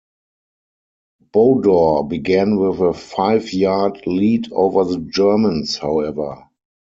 Bodor 1.31 2.09
began 2.09 2.57
with 2.57 2.79
a 2.79 2.91
five-yard 2.91 4.01
lead 4.07 4.51
over 4.51 4.83
the 4.83 4.97
Germans, 4.97 5.77
however. 5.77 6.47